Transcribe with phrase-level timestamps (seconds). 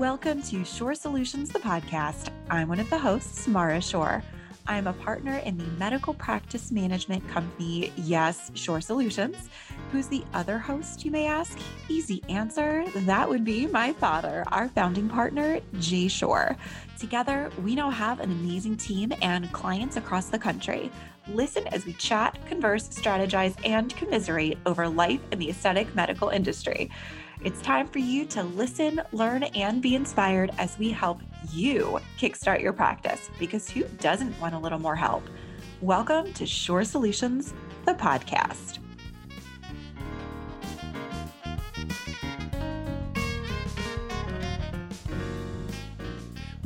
[0.00, 2.30] Welcome to Shore Solutions, the podcast.
[2.48, 4.24] I'm one of the hosts, Mara Shore.
[4.66, 9.50] I'm a partner in the medical practice management company, Yes, Shore Solutions.
[9.92, 11.58] Who's the other host, you may ask?
[11.90, 12.86] Easy answer.
[13.00, 16.56] That would be my father, our founding partner, Jay Shore.
[16.98, 20.90] Together, we now have an amazing team and clients across the country.
[21.28, 26.90] Listen as we chat, converse, strategize, and commiserate over life in the aesthetic medical industry.
[27.42, 32.60] It's time for you to listen, learn, and be inspired as we help you kickstart
[32.60, 35.22] your practice because who doesn't want a little more help?
[35.80, 37.54] Welcome to Shore Solutions,
[37.86, 38.80] the podcast.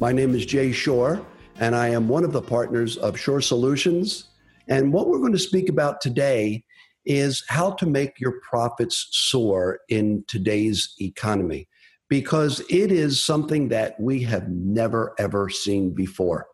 [0.00, 1.24] My name is Jay Shore,
[1.60, 4.30] and I am one of the partners of Shore Solutions.
[4.66, 6.64] And what we're going to speak about today
[7.06, 11.68] is how to make your profits soar in today's economy
[12.08, 16.46] because it is something that we have never ever seen before.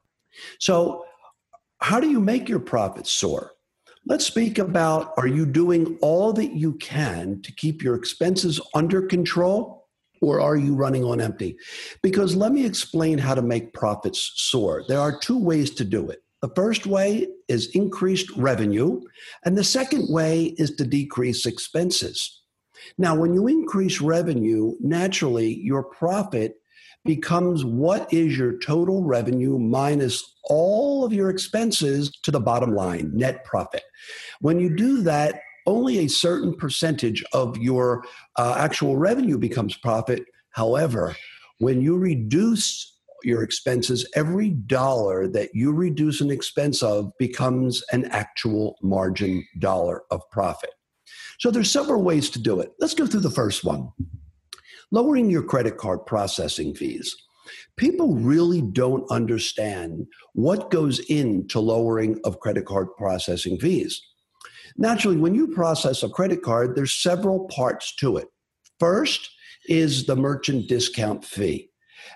[0.59, 1.05] So,
[1.81, 3.53] how do you make your profits soar?
[4.07, 9.03] Let's speak about are you doing all that you can to keep your expenses under
[9.03, 9.89] control
[10.23, 11.57] or are you running on empty?
[12.03, 14.85] Because let me explain how to make profits soar.
[14.89, 16.23] There are two ways to do it.
[16.42, 19.02] The first way is increased revenue,
[19.44, 22.41] and the second way is to decrease expenses.
[22.96, 26.56] Now, when you increase revenue, naturally your profit
[27.05, 33.11] becomes what is your total revenue minus all of your expenses to the bottom line,
[33.14, 33.83] net profit.
[34.41, 38.05] When you do that, only a certain percentage of your
[38.36, 40.24] uh, actual revenue becomes profit.
[40.50, 41.16] However,
[41.58, 42.89] when you reduce
[43.25, 50.03] your expenses, every dollar that you reduce an expense of becomes an actual margin dollar
[50.11, 50.71] of profit.
[51.39, 52.73] So there's several ways to do it.
[52.79, 53.91] Let's go through the first one.
[54.91, 57.17] Lowering your credit card processing fees.
[57.77, 64.01] People really don't understand what goes into lowering of credit card processing fees.
[64.77, 68.29] Naturally, when you process a credit card, there's several parts to it.
[68.79, 69.30] First
[69.69, 71.70] is the merchant discount fee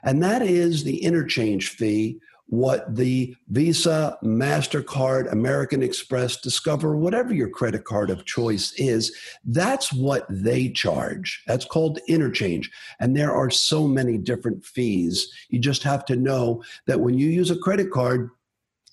[0.04, 7.48] and that is the interchange fee what the Visa, MasterCard, American Express, Discover, whatever your
[7.48, 11.43] credit card of choice is, that's what they charge.
[11.47, 12.70] That's called interchange.
[13.00, 15.32] And there are so many different fees.
[15.48, 18.31] You just have to know that when you use a credit card,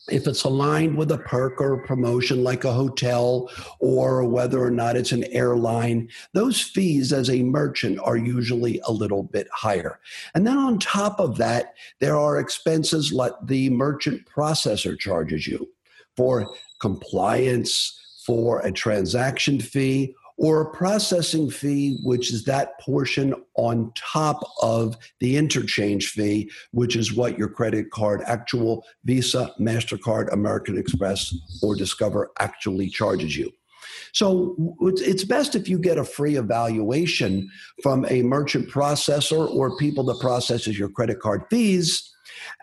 [0.09, 4.71] if it's aligned with a perk or a promotion like a hotel or whether or
[4.71, 9.99] not it's an airline, those fees as a merchant are usually a little bit higher.
[10.33, 15.69] And then on top of that, there are expenses like the merchant processor charges you
[16.17, 23.91] for compliance, for a transaction fee, or a processing fee, which is that portion on
[23.95, 30.79] top of the interchange fee, which is what your credit card, actual Visa, MasterCard, American
[30.79, 31.31] Express,
[31.61, 33.51] or Discover actually charges you.
[34.13, 37.47] So it's best if you get a free evaluation
[37.83, 42.11] from a merchant processor or people that processes your credit card fees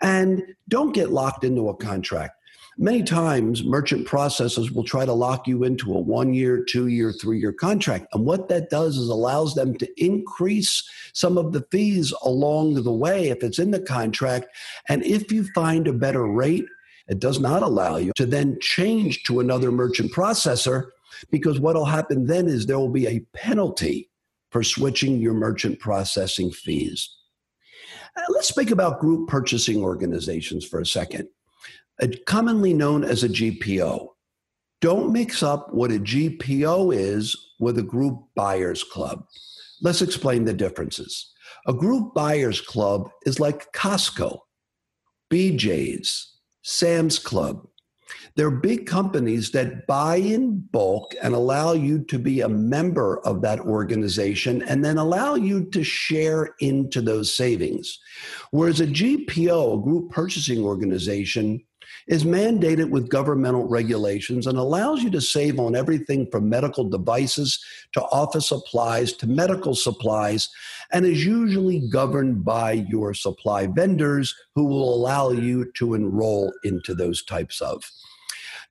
[0.01, 2.33] and don't get locked into a contract.
[2.81, 7.11] Many times, merchant processors will try to lock you into a one year, two year,
[7.11, 8.07] three year contract.
[8.13, 12.91] And what that does is allows them to increase some of the fees along the
[12.91, 14.47] way if it's in the contract.
[14.87, 16.63] And if you find a better rate,
[17.09, 20.85] it does not allow you to then change to another merchant processor
[21.31, 24.09] because what will happen then is there will be a penalty
[24.51, 27.09] for switching your merchant processing fees.
[28.15, 31.27] Uh, let's speak about group purchasing organizations for a second
[32.25, 34.07] commonly known as a GPO.
[34.81, 39.25] Don't mix up what a GPO is with a group buyers club.
[39.81, 41.33] Let's explain the differences.
[41.67, 44.39] A group buyers club is like Costco,
[45.31, 47.67] BJ's, Sam's Club.
[48.35, 53.41] They're big companies that buy in bulk and allow you to be a member of
[53.41, 57.99] that organization and then allow you to share into those savings.
[58.51, 61.61] Whereas a GPO, a group purchasing organization,
[62.07, 67.63] is mandated with governmental regulations and allows you to save on everything from medical devices
[67.93, 70.49] to office supplies to medical supplies
[70.91, 76.93] and is usually governed by your supply vendors who will allow you to enroll into
[76.93, 77.83] those types of.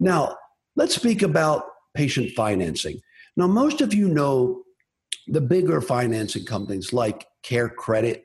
[0.00, 0.36] Now,
[0.76, 1.64] let's speak about
[1.94, 3.00] patient financing.
[3.36, 4.62] Now, most of you know
[5.26, 8.24] the bigger financing companies like Care Credit,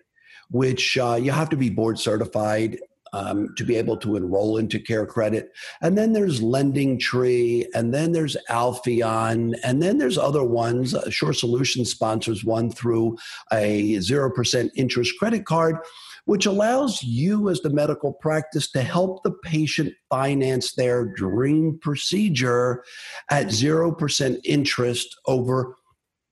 [0.50, 2.80] which uh, you have to be board certified
[3.13, 5.51] um, to be able to enroll into Care Credit.
[5.81, 10.94] And then there's Lending Tree, and then there's Alphaeon, and then there's other ones.
[10.94, 13.18] Uh, Shore Solutions sponsors one through
[13.51, 15.77] a 0% interest credit card,
[16.25, 22.83] which allows you as the medical practice to help the patient finance their dream procedure
[23.30, 25.75] at 0% interest over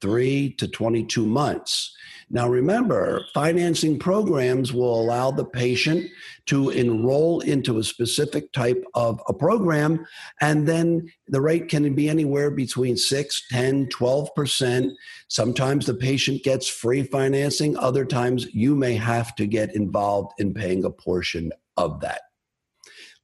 [0.01, 1.95] three to 22 months.
[2.33, 6.09] Now, remember, financing programs will allow the patient
[6.45, 10.05] to enroll into a specific type of a program,
[10.39, 14.91] and then the rate can be anywhere between 6, 10, 12%.
[15.27, 20.53] Sometimes the patient gets free financing, other times you may have to get involved in
[20.53, 22.21] paying a portion of that.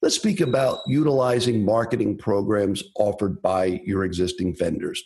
[0.02, 5.02] Let's speak about utilizing marketing programs offered by your existing vendors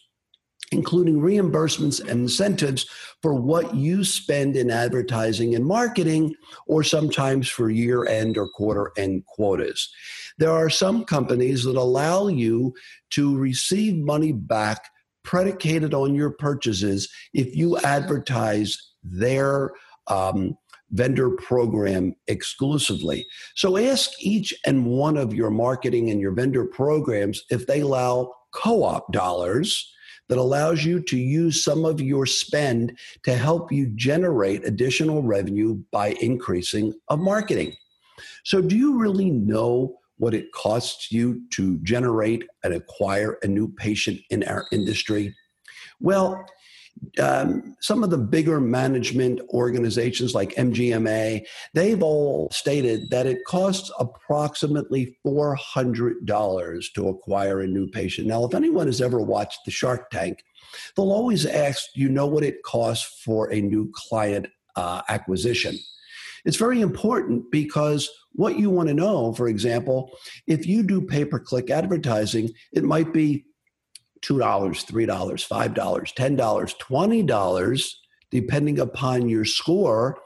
[0.72, 2.86] including reimbursements and incentives
[3.22, 6.34] for what you spend in advertising and marketing,
[6.66, 9.90] or sometimes for year end or quarter end quotas.
[10.38, 12.74] There are some companies that allow you
[13.12, 14.90] to receive money back
[15.24, 19.72] predicated on your purchases if you advertise their
[20.08, 20.58] um,
[20.92, 23.26] vendor program exclusively.
[23.56, 28.34] So ask each and one of your marketing and your vendor programs if they allow
[28.54, 29.92] co op dollars
[30.32, 35.78] that allows you to use some of your spend to help you generate additional revenue
[35.92, 37.76] by increasing of marketing.
[38.46, 43.68] So, do you really know what it costs you to generate and acquire a new
[43.74, 45.36] patient in our industry?
[46.00, 46.46] Well,
[47.20, 51.44] um, some of the bigger management organizations like MGMA,
[51.74, 58.28] they've all stated that it costs approximately $400 to acquire a new patient.
[58.28, 60.44] Now, if anyone has ever watched the Shark Tank,
[60.96, 65.78] they'll always ask, you know what it costs for a new client uh, acquisition?
[66.46, 70.12] It's very important because what you want to know, for example,
[70.48, 73.46] if you do pay per click advertising, it might be
[74.24, 77.94] $2, $3, $5, $10, $20,
[78.30, 80.18] depending upon your score,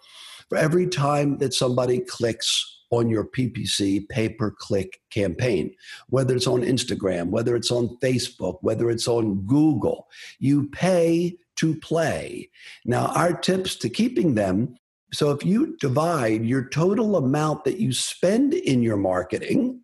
[0.50, 5.74] for every time that somebody clicks on your PPC pay per click campaign,
[6.10, 10.08] whether it's on Instagram, whether it's on Facebook, whether it's on Google.
[10.40, 12.50] You pay to play.
[12.86, 14.76] Now, our tips to keeping them
[15.16, 19.82] so if you divide your total amount that you spend in your marketing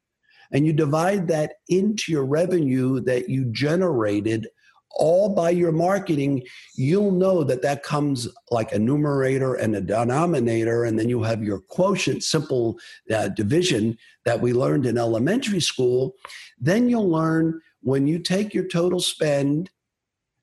[0.52, 4.48] and you divide that into your revenue that you generated
[4.94, 6.44] all by your marketing,
[6.76, 11.44] you'll know that that comes like a numerator and a denominator, and then you have
[11.44, 12.78] your quotient, simple
[13.14, 16.14] uh, division that we learned in elementary school.
[16.60, 19.70] Then you'll learn when you take your total spend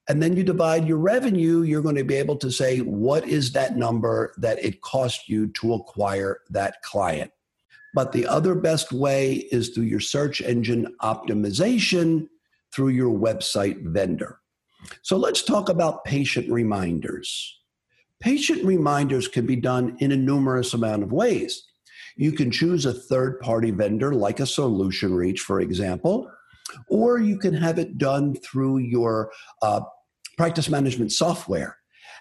[0.09, 3.53] and then you divide your revenue, you're going to be able to say, what is
[3.53, 7.31] that number that it cost you to acquire that client?
[7.95, 12.29] But the other best way is through your search engine optimization
[12.75, 14.41] through your website vendor.
[15.03, 17.57] So let's talk about patient reminders.
[18.21, 21.65] Patient reminders can be done in a numerous amount of ways.
[22.17, 26.31] You can choose a third party vendor like a Solution Reach, for example,
[26.89, 29.31] or you can have it done through your
[29.63, 29.81] uh,
[30.37, 31.78] practice management software.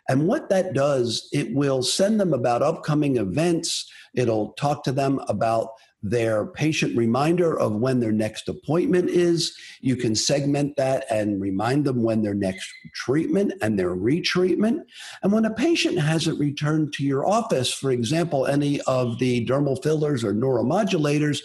[0.10, 3.90] And what that does, it will send them about upcoming events.
[4.14, 5.70] It'll talk to them about
[6.04, 9.58] their patient reminder of when their next appointment is.
[9.82, 14.82] You can segment that and remind them when their next treatment and their retreatment.
[15.24, 19.82] And when a patient hasn't returned to your office, for example, any of the dermal
[19.82, 21.40] fillers or neuromodulators,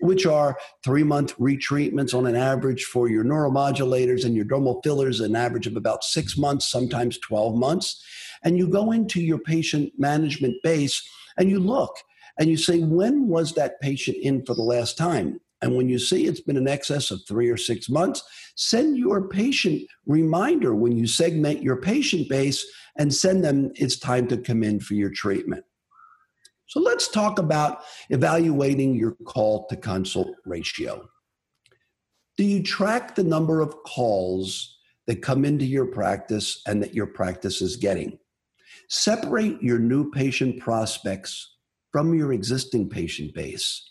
[0.00, 5.20] which are three month retreatments on an average for your neuromodulators and your dermal fillers,
[5.20, 8.02] an average of about six months, sometimes 12 months.
[8.42, 11.96] And you go into your patient management base and you look
[12.38, 15.40] and you say, when was that patient in for the last time?
[15.60, 18.22] And when you see it's been in excess of three or six months,
[18.54, 22.64] send your patient reminder when you segment your patient base
[22.96, 25.64] and send them it's time to come in for your treatment.
[26.68, 31.08] So let's talk about evaluating your call to consult ratio.
[32.36, 37.06] Do you track the number of calls that come into your practice and that your
[37.06, 38.18] practice is getting?
[38.88, 41.56] Separate your new patient prospects
[41.90, 43.82] from your existing patient base.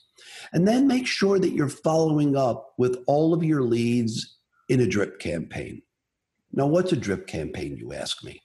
[0.53, 4.37] And then make sure that you're following up with all of your leads
[4.69, 5.81] in a drip campaign.
[6.51, 8.41] Now, what's a drip campaign, you ask me?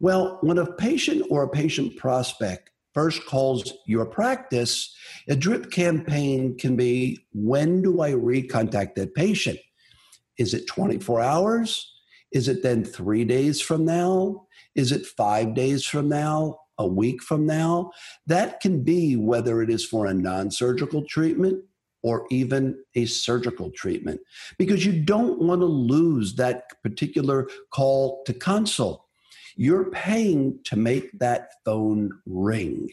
[0.00, 4.92] Well, when a patient or a patient prospect first calls your practice,
[5.28, 9.60] a drip campaign can be when do I recontact that patient?
[10.36, 11.94] Is it 24 hours?
[12.32, 14.48] Is it then three days from now?
[14.74, 16.58] Is it five days from now?
[16.80, 17.90] a week from now,
[18.28, 21.64] that can be whether it is for a non surgical treatment
[22.04, 24.20] or even a surgical treatment
[24.58, 29.07] because you don't want to lose that particular call to consult.
[29.60, 32.90] You're paying to make that phone ring.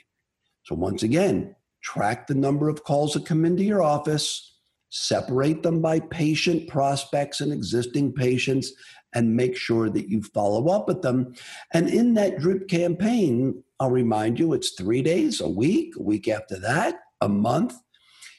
[0.64, 4.58] So, once again, track the number of calls that come into your office,
[4.90, 8.74] separate them by patient prospects and existing patients,
[9.14, 11.36] and make sure that you follow up with them.
[11.72, 16.28] And in that drip campaign, I'll remind you it's three days, a week, a week
[16.28, 17.76] after that, a month.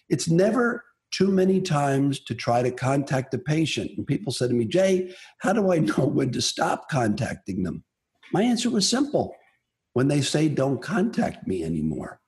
[0.08, 3.92] It's never too many times to try to contact the patient.
[3.96, 7.84] And people said to me, Jay, how do I know when to stop contacting them?
[8.36, 9.34] My answer was simple
[9.94, 12.20] when they say, don't contact me anymore.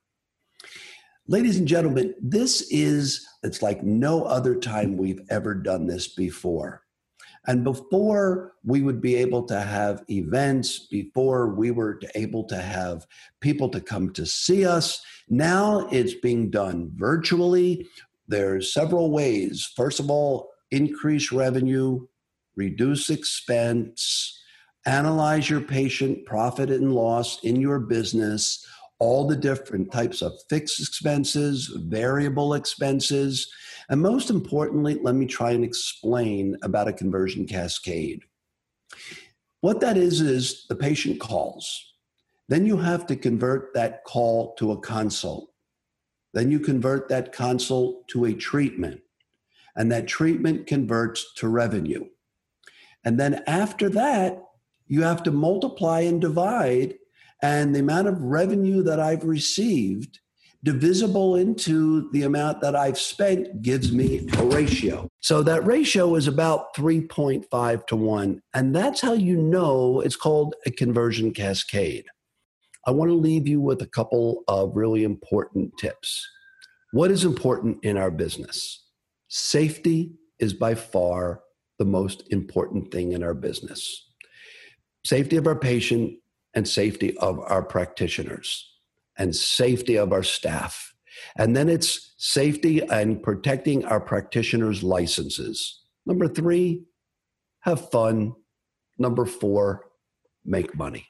[1.27, 6.81] Ladies and gentlemen, this is, it's like no other time we've ever done this before.
[7.45, 13.05] And before we would be able to have events, before we were able to have
[13.39, 17.87] people to come to see us, now it's being done virtually.
[18.27, 19.71] There's several ways.
[19.75, 22.07] First of all, increase revenue,
[22.55, 24.38] reduce expense,
[24.89, 28.65] analyze your patient profit and loss in your business,
[28.97, 33.47] all the different types of fixed expenses, variable expenses,
[33.89, 38.21] and most importantly, let me try and explain about a conversion cascade.
[39.61, 41.93] What that is, is the patient calls.
[42.47, 45.49] Then you have to convert that call to a consult.
[46.33, 49.01] Then you convert that consult to a treatment.
[49.75, 52.05] And that treatment converts to revenue.
[53.05, 54.43] And then after that,
[54.89, 56.95] you have to multiply and divide.
[57.41, 60.19] And the amount of revenue that I've received
[60.63, 65.07] divisible into the amount that I've spent gives me a ratio.
[65.21, 68.41] So that ratio is about 3.5 to 1.
[68.53, 72.05] And that's how you know it's called a conversion cascade.
[72.85, 76.27] I want to leave you with a couple of really important tips.
[76.91, 78.85] What is important in our business?
[79.29, 81.41] Safety is by far
[81.77, 84.08] the most important thing in our business.
[85.09, 86.19] Safety of our patient
[86.53, 88.71] and safety of our practitioners
[89.17, 90.93] and safety of our staff.
[91.35, 95.81] And then it's safety and protecting our practitioners' licenses.
[96.05, 96.83] Number three,
[97.61, 98.35] have fun.
[98.99, 99.85] Number four,
[100.45, 101.07] make money.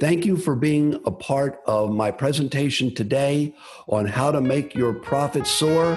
[0.00, 3.54] Thank you for being a part of my presentation today
[3.86, 5.96] on how to make your profits soar.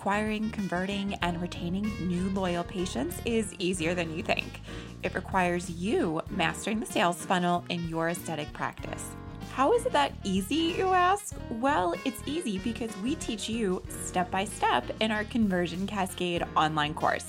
[0.00, 4.62] Acquiring, converting, and retaining new loyal patients is easier than you think.
[5.02, 9.04] It requires you mastering the sales funnel in your aesthetic practice.
[9.52, 11.36] How is it that easy, you ask?
[11.50, 16.94] Well, it's easy because we teach you step by step in our Conversion Cascade online
[16.94, 17.28] course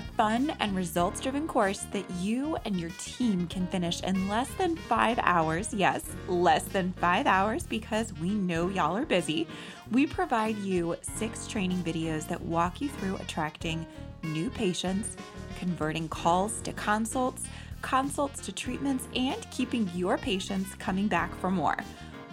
[0.00, 4.48] a fun and results driven course that you and your team can finish in less
[4.52, 5.74] than five hours.
[5.74, 9.46] Yes, less than five hours because we know y'all are busy.
[9.90, 13.84] We provide you six training videos that walk you through attracting
[14.22, 15.18] new patients,
[15.58, 17.44] converting calls to consults,
[17.82, 21.76] consults to treatments, and keeping your patients coming back for more.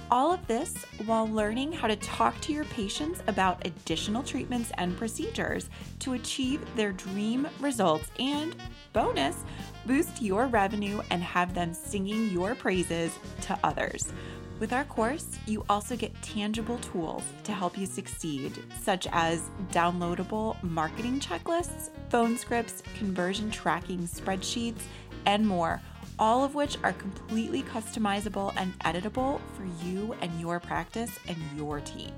[0.10, 0.74] All of this
[1.06, 6.62] while learning how to talk to your patients about additional treatments and procedures to achieve
[6.78, 8.56] their dream results and,
[8.94, 9.44] bonus,
[9.86, 14.14] boost your revenue and have them singing your praises to others.
[14.60, 20.62] With our course, you also get tangible tools to help you succeed, such as downloadable
[20.64, 24.82] marketing checklists, phone scripts, conversion tracking spreadsheets,
[25.26, 25.82] and more
[26.20, 31.80] all of which are completely customizable and editable for you and your practice and your
[31.82, 32.14] team.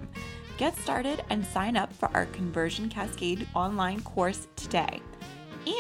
[0.57, 5.01] Get started and sign up for our Conversion Cascade online course today.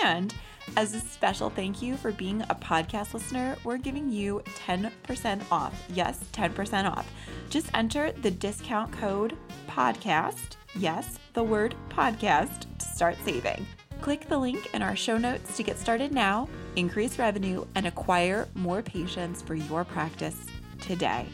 [0.03, 0.33] And
[0.77, 5.73] as a special thank you for being a podcast listener, we're giving you 10% off.
[5.93, 7.11] Yes, 10% off.
[7.49, 9.35] Just enter the discount code
[9.67, 10.57] podcast.
[10.75, 13.65] Yes, the word podcast to start saving.
[14.01, 18.47] Click the link in our show notes to get started now, increase revenue, and acquire
[18.55, 20.45] more patients for your practice
[20.79, 21.25] today.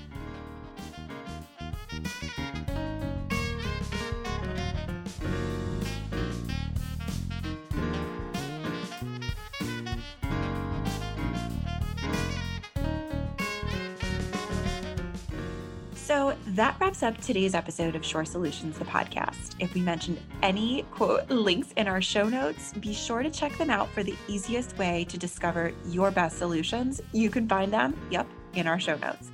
[15.96, 19.56] So that wraps up today's episode of Shore Solutions, the podcast.
[19.60, 23.70] If we mentioned any quote links in our show notes, be sure to check them
[23.70, 27.02] out for the easiest way to discover your best solutions.
[27.12, 29.32] You can find them, yep, in our show notes.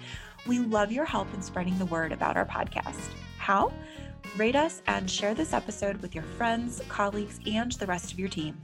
[0.48, 3.12] We love your help in spreading the word about our podcast.
[3.38, 3.72] How?
[4.36, 8.30] Rate us and share this episode with your friends, colleagues, and the rest of your
[8.30, 8.60] team.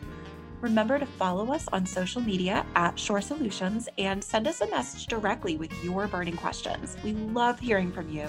[0.61, 5.05] Remember to follow us on social media at Shore Solutions and send us a message
[5.05, 6.97] directly with your burning questions.
[7.03, 8.27] We love hearing from you.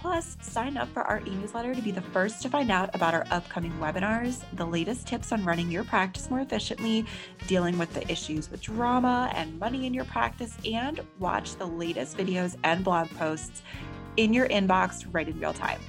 [0.00, 3.14] Plus, sign up for our e newsletter to be the first to find out about
[3.14, 7.06] our upcoming webinars, the latest tips on running your practice more efficiently,
[7.46, 12.18] dealing with the issues with drama and money in your practice, and watch the latest
[12.18, 13.62] videos and blog posts
[14.16, 15.80] in your inbox right in real time.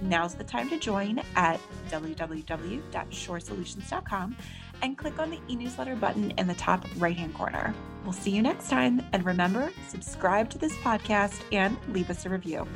[0.00, 1.60] Now's the time to join at
[1.90, 4.36] www.shoresolutions.com
[4.82, 7.74] and click on the e newsletter button in the top right hand corner.
[8.04, 9.02] We'll see you next time.
[9.12, 12.68] And remember, subscribe to this podcast and leave us a review.